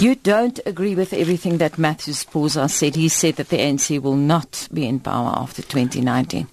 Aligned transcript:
you 0.00 0.14
don't 0.14 0.58
agree 0.66 0.94
with 0.94 1.12
everything 1.12 1.58
that 1.58 1.78
Matthew 1.78 2.14
Phosa 2.14 2.68
said. 2.68 2.96
He 2.96 3.08
said 3.08 3.36
that 3.36 3.48
the 3.48 3.58
ANC 3.58 4.00
will 4.00 4.16
not 4.16 4.68
be 4.72 4.86
in 4.86 5.00
power 5.00 5.32
after 5.36 5.62
2019. 5.62 6.48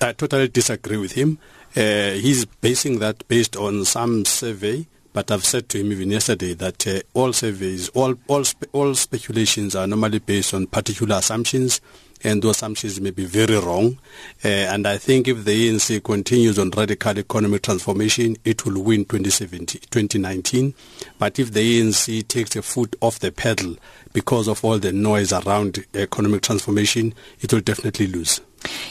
I 0.00 0.12
totally 0.12 0.48
disagree 0.48 0.96
with 0.96 1.12
him. 1.12 1.38
Uh, 1.76 2.10
he's 2.12 2.44
basing 2.44 2.98
that 3.00 3.26
based 3.28 3.56
on 3.56 3.84
some 3.84 4.24
survey, 4.24 4.86
but 5.12 5.30
I've 5.30 5.44
said 5.44 5.68
to 5.70 5.80
him 5.80 5.92
even 5.92 6.10
yesterday 6.10 6.54
that 6.54 6.86
uh, 6.86 7.00
all 7.14 7.32
surveys, 7.32 7.88
all 7.90 8.14
all 8.26 8.44
spe- 8.44 8.66
all 8.72 8.94
speculations 8.94 9.74
are 9.74 9.86
normally 9.86 10.18
based 10.18 10.54
on 10.54 10.66
particular 10.66 11.16
assumptions 11.16 11.80
and 12.24 12.42
those 12.42 12.56
assumptions 12.56 13.00
may 13.00 13.10
be 13.10 13.24
very 13.24 13.58
wrong. 13.58 13.98
Uh, 14.44 14.48
and 14.48 14.86
I 14.86 14.98
think 14.98 15.28
if 15.28 15.44
the 15.44 15.70
ANC 15.70 16.02
continues 16.02 16.58
on 16.58 16.70
radical 16.70 17.18
economic 17.18 17.62
transformation, 17.62 18.36
it 18.44 18.64
will 18.64 18.82
win 18.82 19.04
2019. 19.04 20.74
But 21.18 21.38
if 21.38 21.52
the 21.52 21.80
ANC 21.80 22.26
takes 22.28 22.56
a 22.56 22.62
foot 22.62 22.96
off 23.00 23.18
the 23.20 23.32
pedal 23.32 23.76
because 24.12 24.48
of 24.48 24.64
all 24.64 24.78
the 24.78 24.92
noise 24.92 25.32
around 25.32 25.84
economic 25.94 26.42
transformation, 26.42 27.14
it 27.40 27.52
will 27.52 27.60
definitely 27.60 28.08
lose. 28.08 28.40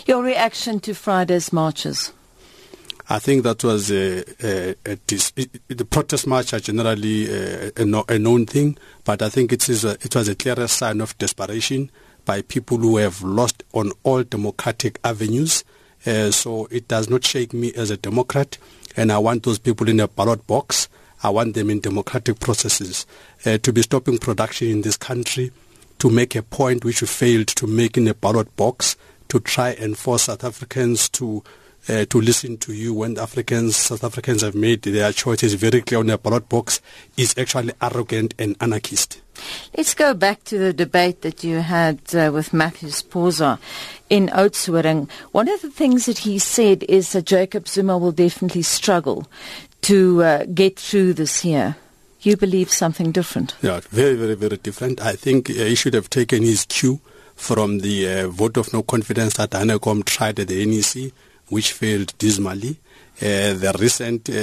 Your 0.05 0.23
reaction 0.23 0.79
to 0.81 0.93
Friday's 0.93 1.51
marches? 1.51 2.13
I 3.09 3.19
think 3.19 3.43
that 3.43 3.63
was 3.63 3.89
a, 3.89 4.25
a, 4.45 4.75
a 4.85 4.95
dis- 5.07 5.31
the 5.67 5.85
protest 5.85 6.27
march 6.27 6.53
are 6.53 6.59
generally 6.59 7.27
a, 7.33 7.71
a, 7.77 8.19
known 8.19 8.45
thing, 8.45 8.77
but 9.05 9.21
I 9.21 9.29
think 9.29 9.53
it 9.53 9.69
is 9.69 9.85
it 9.85 10.13
was 10.13 10.27
a 10.27 10.35
clear 10.35 10.67
sign 10.67 10.99
of 10.99 11.17
desperation 11.17 11.89
by 12.25 12.41
people 12.41 12.77
who 12.77 12.97
have 12.97 13.21
lost 13.23 13.63
on 13.73 13.93
all 14.03 14.23
democratic 14.23 14.99
avenues. 15.05 15.63
Uh, 16.05 16.31
so 16.31 16.67
it 16.69 16.89
does 16.89 17.09
not 17.09 17.23
shake 17.23 17.53
me 17.53 17.73
as 17.75 17.91
a 17.91 17.97
Democrat, 17.97 18.57
and 18.97 19.09
I 19.09 19.19
want 19.19 19.43
those 19.43 19.57
people 19.57 19.87
in 19.87 20.01
a 20.01 20.09
ballot 20.09 20.45
box. 20.45 20.89
I 21.23 21.29
want 21.29 21.53
them 21.53 21.69
in 21.69 21.79
democratic 21.79 22.41
processes 22.41 23.05
uh, 23.45 23.57
to 23.59 23.71
be 23.71 23.81
stopping 23.83 24.17
production 24.17 24.67
in 24.67 24.81
this 24.81 24.97
country, 24.97 25.51
to 25.99 26.09
make 26.09 26.35
a 26.35 26.43
point 26.43 26.83
which 26.83 27.01
we 27.01 27.07
failed 27.07 27.47
to 27.47 27.67
make 27.67 27.97
in 27.97 28.07
a 28.09 28.13
ballot 28.13 28.53
box, 28.57 28.97
to 29.29 29.39
try 29.39 29.69
and 29.69 29.97
force 29.97 30.23
South 30.23 30.43
Africans 30.43 31.07
to 31.09 31.41
uh, 31.89 32.05
to 32.05 32.21
listen 32.21 32.57
to 32.57 32.73
you 32.73 32.93
when 32.93 33.15
the 33.15 33.21
Africans, 33.21 33.75
South 33.75 34.03
Africans 34.03 34.41
have 34.41 34.55
made 34.55 34.81
their 34.81 35.11
choices 35.11 35.53
very 35.53 35.81
clear 35.81 35.99
on 35.99 36.07
their 36.07 36.17
ballot 36.17 36.49
box 36.49 36.81
is 37.15 37.33
actually 37.37 37.73
arrogant 37.81 38.33
and 38.37 38.55
anarchist. 38.61 39.21
Let's 39.75 39.93
go 39.93 40.13
back 40.13 40.43
to 40.45 40.57
the 40.57 40.73
debate 40.73 41.21
that 41.21 41.43
you 41.43 41.59
had 41.59 41.99
uh, 42.15 42.31
with 42.33 42.53
Matthew 42.53 42.89
Phosa 42.89 43.59
in 44.09 44.27
Oudtshoorn. 44.27 45.09
One 45.31 45.47
of 45.47 45.61
the 45.61 45.69
things 45.69 46.05
that 46.07 46.19
he 46.19 46.39
said 46.39 46.83
is 46.83 47.11
that 47.11 47.25
Jacob 47.25 47.67
Zuma 47.67 47.97
will 47.97 48.11
definitely 48.11 48.63
struggle 48.63 49.27
to 49.81 50.23
uh, 50.23 50.45
get 50.45 50.79
through 50.79 51.13
this 51.13 51.45
year. 51.45 51.75
You 52.21 52.35
believe 52.35 52.71
something 52.71 53.11
different? 53.11 53.55
Yeah, 53.61 53.79
very, 53.89 54.15
very, 54.15 54.33
very 54.33 54.57
different. 54.57 55.01
I 55.01 55.13
think 55.13 55.49
uh, 55.49 55.53
he 55.53 55.75
should 55.75 55.93
have 55.93 56.09
taken 56.09 56.41
his 56.41 56.65
cue 56.65 56.99
from 57.35 57.79
the 57.79 58.21
uh, 58.21 58.27
vote 58.27 58.57
of 58.57 58.73
no 58.73 58.81
confidence 58.81 59.35
that 59.35 59.51
Hanekom 59.51 60.03
tried 60.03 60.39
at 60.39 60.47
the 60.47 60.65
NEC, 60.65 61.13
which 61.49 61.73
failed 61.73 62.17
dismally. 62.17 62.77
Uh, 63.19 63.53
the 63.53 63.75
recent 63.79 64.29
uh, 64.29 64.33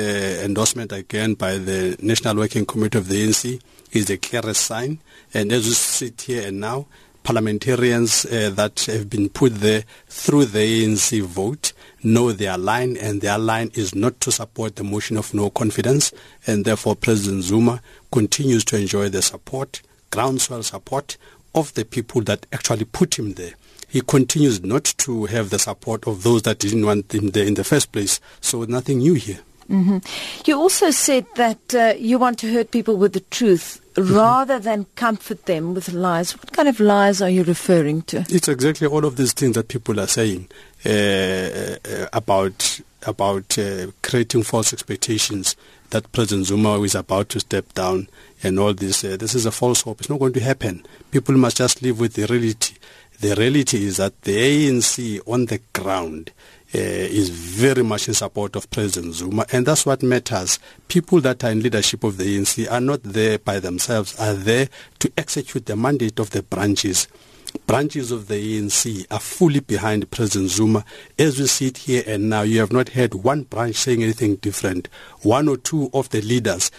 endorsement 0.44 0.90
again 0.92 1.34
by 1.34 1.58
the 1.58 1.96
National 2.00 2.36
Working 2.36 2.66
Committee 2.66 2.98
of 2.98 3.08
the 3.08 3.28
ANC 3.28 3.60
is 3.92 4.06
the 4.06 4.16
clearest 4.16 4.62
sign. 4.62 4.98
And 5.32 5.52
as 5.52 5.64
we 5.64 5.74
sit 5.74 6.22
here 6.22 6.48
and 6.48 6.60
now, 6.60 6.86
parliamentarians 7.22 8.26
uh, 8.26 8.50
that 8.54 8.80
have 8.86 9.08
been 9.08 9.28
put 9.28 9.54
there 9.56 9.84
through 10.08 10.46
the 10.46 10.58
ANC 10.58 11.22
vote 11.22 11.72
know 12.02 12.32
their 12.32 12.58
line, 12.58 12.96
and 12.96 13.20
their 13.20 13.38
line 13.38 13.70
is 13.74 13.94
not 13.94 14.20
to 14.20 14.30
support 14.30 14.76
the 14.76 14.84
motion 14.84 15.16
of 15.16 15.32
no 15.32 15.50
confidence. 15.50 16.12
And 16.46 16.64
therefore, 16.64 16.96
President 16.96 17.44
Zuma 17.44 17.80
continues 18.12 18.64
to 18.66 18.76
enjoy 18.76 19.08
the 19.08 19.22
support, 19.22 19.80
groundswell 20.10 20.62
support 20.62 21.16
of 21.54 21.72
the 21.74 21.84
people 21.84 22.20
that 22.22 22.46
actually 22.52 22.84
put 22.84 23.18
him 23.18 23.34
there 23.34 23.54
he 23.88 24.00
continues 24.00 24.62
not 24.62 24.84
to 24.84 25.26
have 25.26 25.50
the 25.50 25.58
support 25.58 26.06
of 26.06 26.22
those 26.22 26.42
that 26.42 26.58
didn't 26.58 26.84
want 26.84 27.14
him 27.14 27.30
there 27.30 27.46
in 27.46 27.54
the 27.54 27.64
first 27.64 27.92
place. 27.92 28.20
So 28.40 28.64
nothing 28.64 28.98
new 28.98 29.14
here. 29.14 29.40
Mm-hmm. 29.70 29.98
You 30.44 30.58
also 30.58 30.90
said 30.90 31.26
that 31.36 31.74
uh, 31.74 31.94
you 31.98 32.18
want 32.18 32.38
to 32.40 32.52
hurt 32.52 32.70
people 32.70 32.96
with 32.96 33.14
the 33.14 33.20
truth 33.20 33.80
mm-hmm. 33.94 34.14
rather 34.14 34.58
than 34.58 34.86
comfort 34.94 35.46
them 35.46 35.74
with 35.74 35.92
lies. 35.92 36.32
What 36.32 36.52
kind 36.52 36.68
of 36.68 36.80
lies 36.80 37.22
are 37.22 37.30
you 37.30 37.44
referring 37.44 38.02
to? 38.02 38.26
It's 38.28 38.48
exactly 38.48 38.86
all 38.86 39.04
of 39.04 39.16
these 39.16 39.32
things 39.32 39.54
that 39.54 39.68
people 39.68 39.98
are 40.00 40.06
saying 40.06 40.48
uh, 40.84 40.88
uh, 40.88 42.08
about 42.12 42.80
about 43.06 43.58
uh, 43.58 43.88
creating 44.02 44.42
false 44.42 44.72
expectations 44.72 45.56
that 45.90 46.10
President 46.12 46.46
Zuma 46.46 46.80
is 46.80 46.94
about 46.94 47.28
to 47.30 47.40
step 47.40 47.72
down 47.74 48.08
and 48.42 48.58
all 48.58 48.74
this. 48.74 49.04
Uh, 49.04 49.16
this 49.16 49.34
is 49.34 49.46
a 49.46 49.52
false 49.52 49.82
hope. 49.82 50.00
It's 50.00 50.10
not 50.10 50.18
going 50.18 50.32
to 50.32 50.40
happen. 50.40 50.84
People 51.10 51.36
must 51.36 51.58
just 51.58 51.82
live 51.82 52.00
with 52.00 52.14
the 52.14 52.26
reality. 52.26 52.73
The 53.24 53.36
reality 53.36 53.86
is 53.86 53.96
that 53.96 54.20
the 54.20 54.36
ANC 54.36 55.18
on 55.26 55.46
the 55.46 55.58
ground 55.72 56.30
uh, 56.74 56.78
is 56.78 57.30
very 57.30 57.82
much 57.82 58.06
in 58.06 58.12
support 58.12 58.54
of 58.54 58.70
President 58.70 59.14
Zuma, 59.14 59.46
and 59.50 59.64
that's 59.64 59.86
what 59.86 60.02
matters. 60.02 60.58
People 60.88 61.22
that 61.22 61.42
are 61.42 61.50
in 61.50 61.62
leadership 61.62 62.04
of 62.04 62.18
the 62.18 62.36
ANC 62.36 62.70
are 62.70 62.82
not 62.82 63.02
there 63.02 63.38
by 63.38 63.60
themselves, 63.60 64.14
are 64.20 64.34
there 64.34 64.68
to 64.98 65.10
execute 65.16 65.64
the 65.64 65.74
mandate 65.74 66.18
of 66.18 66.32
the 66.32 66.42
branches. 66.42 67.08
Branches 67.66 68.10
of 68.10 68.28
the 68.28 68.60
ANC 68.60 69.06
are 69.10 69.20
fully 69.20 69.60
behind 69.60 70.10
President 70.10 70.50
Zuma. 70.50 70.84
As 71.18 71.38
we 71.38 71.46
sit 71.46 71.78
here 71.78 72.02
and 72.06 72.28
now, 72.28 72.42
you 72.42 72.58
have 72.60 72.72
not 72.72 72.90
heard 72.90 73.14
one 73.14 73.44
branch 73.44 73.76
saying 73.76 74.02
anything 74.02 74.36
different. 74.36 74.88
One 75.22 75.48
or 75.48 75.56
two 75.56 75.88
of 75.94 76.10
the 76.10 76.20
leaders 76.20 76.70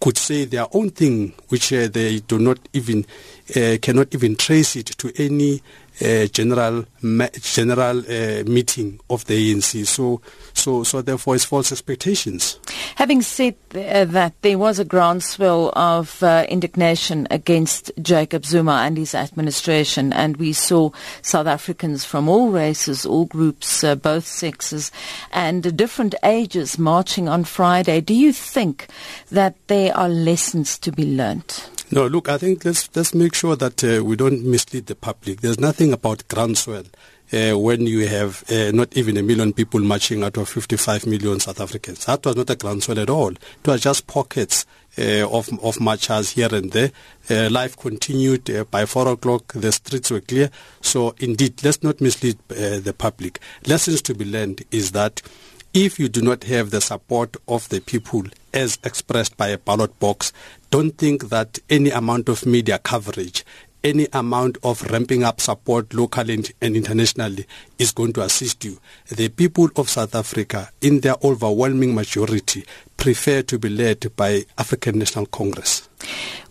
could 0.00 0.18
say 0.18 0.46
their 0.46 0.66
own 0.72 0.90
thing, 0.90 1.34
which 1.48 1.72
uh, 1.72 1.86
they 1.86 2.20
do 2.20 2.40
not 2.40 2.58
even 2.72 3.06
uh, 3.54 3.76
cannot 3.80 4.14
even 4.14 4.34
trace 4.34 4.74
it 4.74 4.86
to 4.86 5.12
any 5.22 5.62
uh, 6.00 6.26
general 6.26 6.86
general 7.00 7.98
uh, 7.98 8.44
meeting 8.44 9.00
of 9.10 9.24
the 9.26 9.52
ANC. 9.52 9.86
So, 9.86 10.20
so, 10.54 10.84
so 10.84 11.02
therefore, 11.02 11.34
it's 11.34 11.44
false 11.44 11.72
expectations. 11.72 12.58
Having 12.96 13.22
said 13.22 13.56
uh, 13.74 14.04
that, 14.06 14.34
there 14.42 14.58
was 14.58 14.78
a 14.78 14.84
groundswell 14.84 15.72
of 15.74 16.22
uh, 16.22 16.46
indignation 16.48 17.26
against 17.30 17.90
Jacob 18.00 18.44
Zuma 18.44 18.82
and 18.84 18.96
his 18.96 19.14
administration, 19.14 20.12
and 20.12 20.36
we 20.36 20.52
saw 20.52 20.90
South 21.22 21.46
Africans 21.46 22.04
from 22.04 22.28
all 22.28 22.50
races, 22.50 23.04
all 23.04 23.26
groups, 23.26 23.84
uh, 23.84 23.94
both 23.94 24.26
sexes, 24.26 24.92
and 25.32 25.76
different 25.76 26.14
ages 26.22 26.78
marching 26.78 27.28
on 27.28 27.44
Friday. 27.44 28.00
Do 28.00 28.14
you 28.14 28.32
think 28.32 28.86
that 29.30 29.56
there 29.66 29.96
are 29.96 30.08
lessons 30.08 30.78
to 30.78 30.92
be 30.92 31.16
learnt? 31.16 31.68
No, 31.94 32.06
look, 32.06 32.30
I 32.30 32.38
think 32.38 32.64
let's 32.64 32.88
let's 32.96 33.14
make 33.14 33.34
sure 33.34 33.54
that 33.54 33.84
uh, 33.84 34.02
we 34.02 34.16
don't 34.16 34.46
mislead 34.46 34.86
the 34.86 34.94
public. 34.94 35.42
There's 35.42 35.60
nothing 35.60 35.92
about 35.92 36.26
groundswell 36.26 36.84
uh, 37.34 37.58
when 37.58 37.86
you 37.86 38.08
have 38.08 38.50
uh, 38.50 38.70
not 38.72 38.96
even 38.96 39.18
a 39.18 39.22
million 39.22 39.52
people 39.52 39.78
marching 39.80 40.24
out 40.24 40.38
of 40.38 40.48
55 40.48 41.06
million 41.06 41.38
South 41.38 41.60
Africans. 41.60 42.06
That 42.06 42.24
was 42.24 42.34
not 42.34 42.48
a 42.48 42.56
groundswell 42.56 42.98
at 42.98 43.10
all. 43.10 43.32
It 43.32 43.66
was 43.66 43.82
just 43.82 44.06
pockets 44.06 44.64
uh, 44.96 45.28
of 45.30 45.50
of 45.62 45.80
marchers 45.82 46.30
here 46.30 46.48
and 46.54 46.72
there. 46.72 46.92
Uh, 47.28 47.50
life 47.50 47.76
continued 47.76 48.48
uh, 48.48 48.64
by 48.64 48.86
four 48.86 49.08
o'clock. 49.08 49.52
The 49.52 49.70
streets 49.70 50.10
were 50.10 50.22
clear. 50.22 50.48
So 50.80 51.14
indeed, 51.18 51.62
let's 51.62 51.82
not 51.82 52.00
mislead 52.00 52.38
uh, 52.50 52.80
the 52.80 52.94
public. 52.96 53.38
Lessons 53.66 54.00
to 54.00 54.14
be 54.14 54.24
learned 54.24 54.64
is 54.70 54.92
that 54.92 55.20
if 55.74 55.98
you 55.98 56.08
do 56.08 56.20
not 56.20 56.44
have 56.44 56.70
the 56.70 56.80
support 56.82 57.34
of 57.48 57.68
the 57.70 57.80
people 57.80 58.24
as 58.52 58.78
expressed 58.84 59.36
by 59.38 59.48
a 59.48 59.58
ballot 59.58 59.98
box, 59.98 60.32
don't 60.70 60.98
think 60.98 61.30
that 61.30 61.58
any 61.70 61.88
amount 61.90 62.28
of 62.28 62.44
media 62.44 62.78
coverage, 62.78 63.42
any 63.82 64.06
amount 64.12 64.58
of 64.62 64.82
ramping 64.90 65.24
up 65.24 65.40
support 65.40 65.94
locally 65.94 66.44
and 66.60 66.76
internationally 66.76 67.46
is 67.78 67.90
going 67.90 68.12
to 68.12 68.20
assist 68.20 68.64
you. 68.64 68.78
The 69.08 69.30
people 69.30 69.70
of 69.76 69.88
South 69.88 70.14
Africa, 70.14 70.70
in 70.82 71.00
their 71.00 71.16
overwhelming 71.24 71.94
majority, 71.94 72.64
prefer 72.98 73.40
to 73.42 73.58
be 73.58 73.70
led 73.70 74.14
by 74.14 74.44
African 74.58 74.98
National 74.98 75.26
Congress. 75.26 75.88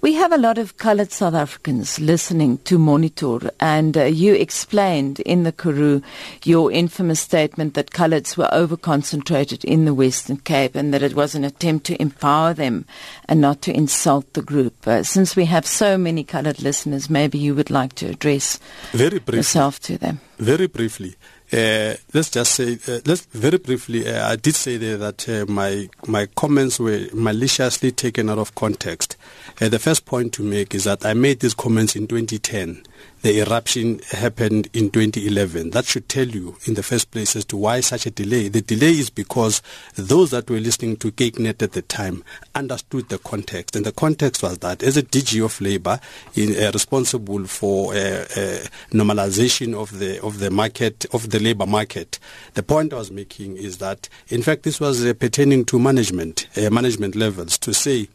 We 0.01 0.13
have 0.15 0.31
a 0.31 0.37
lot 0.37 0.57
of 0.57 0.77
coloured 0.77 1.11
South 1.11 1.35
Africans 1.35 1.99
listening 1.99 2.57
to 2.63 2.79
Monitor, 2.79 3.51
and 3.59 3.95
uh, 3.95 4.05
you 4.05 4.33
explained 4.33 5.19
in 5.19 5.43
the 5.43 5.51
Karoo 5.51 6.01
your 6.43 6.71
infamous 6.71 7.19
statement 7.19 7.75
that 7.75 7.91
coloureds 7.91 8.35
were 8.35 8.51
over-concentrated 8.51 9.63
in 9.63 9.85
the 9.85 9.93
Western 9.93 10.37
Cape 10.37 10.73
and 10.73 10.91
that 10.91 11.03
it 11.03 11.13
was 11.13 11.35
an 11.35 11.43
attempt 11.43 11.85
to 11.85 12.01
empower 12.01 12.51
them 12.51 12.85
and 13.29 13.39
not 13.39 13.61
to 13.61 13.71
insult 13.71 14.33
the 14.33 14.41
group. 14.41 14.87
Uh, 14.87 15.03
since 15.03 15.35
we 15.35 15.45
have 15.45 15.67
so 15.67 15.99
many 15.99 16.23
coloured 16.23 16.63
listeners, 16.63 17.07
maybe 17.07 17.37
you 17.37 17.53
would 17.53 17.69
like 17.69 17.93
to 17.93 18.07
address 18.07 18.57
very 18.93 19.19
briefly, 19.19 19.37
yourself 19.37 19.79
to 19.81 19.99
them. 19.99 20.19
Very 20.39 20.65
briefly. 20.65 21.15
Uh, 21.53 21.95
let's 22.13 22.29
just 22.29 22.53
say, 22.53 22.77
uh, 22.87 22.99
let's 23.05 23.25
very 23.25 23.57
briefly. 23.57 24.07
Uh, 24.07 24.29
I 24.29 24.37
did 24.37 24.55
say 24.55 24.77
there 24.77 24.95
that 24.97 25.27
uh, 25.27 25.45
my 25.51 25.89
my 26.07 26.27
comments 26.27 26.79
were 26.79 27.07
maliciously 27.13 27.91
taken 27.91 28.29
out 28.29 28.39
of 28.39 28.55
context. 28.55 29.17
Uh, 29.59 29.67
the 29.67 29.79
first 29.79 30.05
point 30.05 30.31
to 30.33 30.43
make 30.43 30.73
is 30.73 30.85
that 30.85 31.05
I 31.05 31.13
made 31.13 31.41
these 31.41 31.53
comments 31.53 31.95
in 31.97 32.07
2010 32.07 32.83
the 33.21 33.39
eruption 33.39 33.99
happened 34.11 34.67
in 34.73 34.89
2011. 34.89 35.71
That 35.71 35.85
should 35.85 36.09
tell 36.09 36.27
you 36.27 36.57
in 36.65 36.73
the 36.73 36.83
first 36.83 37.11
place 37.11 37.35
as 37.35 37.45
to 37.45 37.57
why 37.57 37.81
such 37.81 38.05
a 38.05 38.11
delay. 38.11 38.47
The 38.47 38.61
delay 38.61 38.91
is 38.91 39.09
because 39.09 39.61
those 39.95 40.31
that 40.31 40.49
were 40.49 40.59
listening 40.59 40.97
to 40.97 41.11
KykNET 41.11 41.61
at 41.61 41.73
the 41.73 41.81
time 41.83 42.23
understood 42.55 43.09
the 43.09 43.19
context. 43.19 43.75
And 43.75 43.85
the 43.85 43.91
context 43.91 44.41
was 44.41 44.59
that 44.59 44.81
as 44.81 44.97
a 44.97 45.03
DG 45.03 45.43
of 45.43 45.59
Labour 45.61 45.99
in, 46.35 46.61
uh, 46.61 46.71
responsible 46.73 47.45
for 47.45 47.93
uh, 47.93 47.97
uh, 47.97 48.65
normalization 48.91 49.75
of 49.75 49.99
the, 49.99 50.21
of 50.23 50.39
the 50.39 50.49
market, 50.49 51.05
of 51.13 51.29
the 51.29 51.39
labour 51.39 51.67
market, 51.67 52.19
the 52.55 52.63
point 52.63 52.93
I 52.93 52.97
was 52.97 53.11
making 53.11 53.57
is 53.57 53.77
that 53.77 54.09
in 54.29 54.41
fact 54.41 54.63
this 54.63 54.79
was 54.79 55.05
uh, 55.05 55.13
pertaining 55.13 55.65
to 55.65 55.79
management, 55.79 56.47
uh, 56.57 56.69
management 56.69 57.15
levels 57.15 57.57
to 57.59 57.73
say 57.73 58.07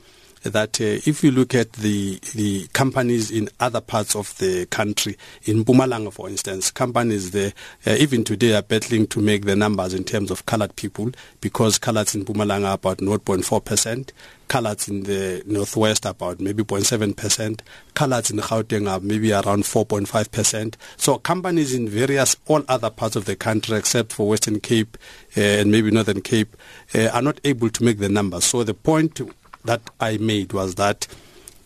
that 0.50 0.80
uh, 0.80 1.00
if 1.06 1.22
you 1.22 1.30
look 1.30 1.54
at 1.54 1.72
the 1.74 2.18
the 2.34 2.66
companies 2.72 3.30
in 3.30 3.48
other 3.60 3.80
parts 3.80 4.14
of 4.14 4.36
the 4.38 4.66
country, 4.66 5.16
in 5.44 5.64
Mpumalanga, 5.64 6.12
for 6.12 6.28
instance, 6.28 6.70
companies 6.70 7.30
there, 7.32 7.52
uh, 7.86 7.96
even 7.98 8.24
today 8.24 8.54
are 8.54 8.62
battling 8.62 9.06
to 9.08 9.20
make 9.20 9.44
the 9.44 9.56
numbers 9.56 9.94
in 9.94 10.04
terms 10.04 10.30
of 10.30 10.46
colored 10.46 10.74
people 10.76 11.10
because 11.40 11.78
coloreds 11.78 12.14
in 12.14 12.24
Mpumalanga 12.24 12.68
are 12.68 12.74
about 12.74 12.98
0.4 12.98 13.64
percent, 13.64 14.12
coloreds 14.48 14.88
in 14.88 15.02
the 15.04 15.42
northwest 15.46 16.04
about 16.06 16.40
maybe 16.40 16.62
0.7 16.62 17.16
percent, 17.16 17.62
coloreds 17.94 18.30
in 18.30 18.38
Gauteng 18.38 18.90
are 18.90 19.00
maybe 19.00 19.32
around 19.32 19.64
4.5 19.64 20.30
percent. 20.30 20.76
So 20.96 21.18
companies 21.18 21.74
in 21.74 21.88
various 21.88 22.36
all 22.46 22.62
other 22.68 22.90
parts 22.90 23.16
of 23.16 23.24
the 23.24 23.36
country, 23.36 23.78
except 23.78 24.12
for 24.12 24.28
Western 24.28 24.60
Cape 24.60 24.96
uh, 25.36 25.40
and 25.40 25.70
maybe 25.70 25.90
Northern 25.90 26.20
Cape, 26.20 26.56
uh, 26.94 27.08
are 27.08 27.22
not 27.22 27.40
able 27.44 27.70
to 27.70 27.84
make 27.84 27.98
the 27.98 28.08
numbers. 28.08 28.44
So 28.44 28.62
the 28.64 28.74
point 28.74 29.20
that 29.66 29.82
I 30.00 30.16
made 30.16 30.52
was 30.52 30.76
that 30.76 31.06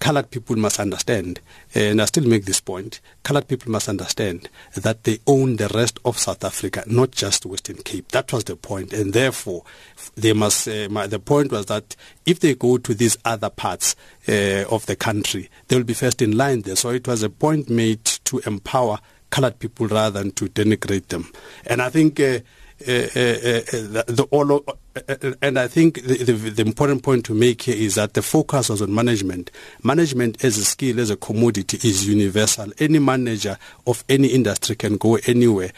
colored 0.00 0.30
people 0.30 0.56
must 0.56 0.80
understand, 0.80 1.40
and 1.74 2.00
I 2.00 2.06
still 2.06 2.26
make 2.26 2.46
this 2.46 2.60
point, 2.60 3.00
colored 3.22 3.46
people 3.46 3.70
must 3.70 3.88
understand 3.88 4.48
that 4.74 5.04
they 5.04 5.18
own 5.26 5.56
the 5.56 5.68
rest 5.68 6.00
of 6.04 6.18
South 6.18 6.42
Africa, 6.42 6.82
not 6.86 7.10
just 7.12 7.46
Western 7.46 7.76
Cape. 7.76 8.08
That 8.08 8.32
was 8.32 8.44
the 8.44 8.56
point, 8.56 8.92
and 8.92 9.12
therefore, 9.12 9.62
they 10.16 10.32
must. 10.32 10.66
Uh, 10.66 10.88
my, 10.90 11.06
the 11.06 11.18
point 11.18 11.52
was 11.52 11.66
that 11.66 11.94
if 12.26 12.40
they 12.40 12.54
go 12.54 12.78
to 12.78 12.94
these 12.94 13.18
other 13.24 13.50
parts 13.50 13.94
uh, 14.26 14.64
of 14.70 14.86
the 14.86 14.96
country, 14.96 15.50
they 15.68 15.76
will 15.76 15.84
be 15.84 15.94
first 15.94 16.22
in 16.22 16.36
line 16.36 16.62
there. 16.62 16.76
So 16.76 16.90
it 16.90 17.06
was 17.06 17.22
a 17.22 17.30
point 17.30 17.68
made 17.68 18.04
to 18.04 18.38
empower 18.46 18.98
colored 19.28 19.58
people 19.58 19.86
rather 19.86 20.18
than 20.18 20.32
to 20.32 20.46
denigrate 20.46 21.08
them, 21.08 21.30
and 21.66 21.80
I 21.80 21.90
think. 21.90 22.18
Uh, 22.18 22.40
the, 22.80 24.26
all, 24.30 24.64
and 25.42 25.58
I 25.58 25.68
think 25.68 26.02
the, 26.02 26.24
the, 26.24 26.32
the, 26.32 26.62
important 26.62 27.02
point 27.02 27.24
to 27.26 27.34
make 27.34 27.62
here 27.62 27.76
is 27.76 27.96
that 27.96 28.14
the 28.14 28.22
focus 28.22 28.70
was 28.70 28.80
on 28.80 28.94
management. 28.94 29.50
Management 29.82 30.42
as 30.44 30.56
a 30.58 30.64
skill, 30.64 30.98
as 30.98 31.10
a 31.10 31.16
commodity, 31.16 31.76
is 31.86 32.08
universal. 32.08 32.72
Any 32.78 32.98
manager 32.98 33.58
of 33.86 34.02
any 34.08 34.28
industry 34.28 34.76
can 34.76 34.96
go 34.96 35.16
anywhere. 35.26 35.72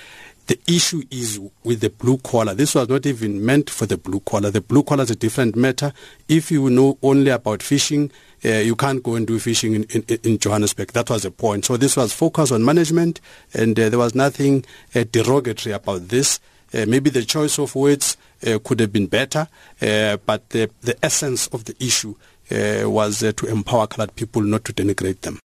The 0.47 0.59
issue 0.67 1.03
is 1.11 1.41
with 1.63 1.81
the 1.81 1.91
blue 1.91 2.19
collar. 2.19 2.55
This 2.55 2.75
was 2.75 2.89
not 2.89 3.07
even 3.07 3.45
meant 3.45 3.71
for 3.71 3.87
the 3.87 3.97
blue 3.97 4.21
collar. 4.21 4.51
The 4.51 4.61
blue 4.61 4.83
collar 4.83 5.05
is 5.05 5.11
a 5.11 5.17
different 5.17 5.57
matter. 5.57 5.93
If 6.29 6.51
you 6.51 6.69
know 6.69 6.99
only 7.03 7.31
about 7.31 7.63
fishing, 7.63 8.11
uh, 8.45 8.49
you 8.49 8.75
can't 8.75 9.03
go 9.03 9.15
and 9.15 9.27
do 9.27 9.39
fishing 9.39 9.75
in, 9.75 9.85
in, 9.85 10.19
in, 10.25 10.39
Johannesburg. 10.39 10.93
That 10.93 11.11
was 11.11 11.23
the 11.23 11.31
point. 11.31 11.65
So 11.65 11.77
this 11.77 11.97
was 11.97 12.13
focused 12.13 12.51
on 12.51 12.65
management, 12.65 13.21
and 13.55 13.79
uh, 13.79 13.89
there 13.89 13.99
was 13.99 14.17
nothing 14.17 14.65
uh, 14.97 15.05
derogatory 15.11 15.75
about 15.75 16.09
this. 16.09 16.41
Uh, 16.75 16.87
maybe 16.87 17.11
the 17.11 17.23
choice 17.25 17.59
of 17.59 17.75
words 17.75 18.17
uh, 18.47 18.59
could 18.65 18.81
have 18.81 18.93
been 18.93 19.07
better, 19.07 19.47
uh, 19.81 20.17
but 20.25 20.49
the, 20.51 20.71
the 20.81 20.97
essence 21.05 21.47
of 21.49 21.65
the 21.65 21.77
issue 21.85 22.15
uh, 22.51 22.89
was 22.89 23.23
uh, 23.23 23.33
to 23.37 23.47
empower 23.47 23.87
colored 23.87 24.15
people, 24.15 24.43
not 24.43 24.65
to 24.65 24.73
denigrate 24.73 25.21
them. 25.21 25.41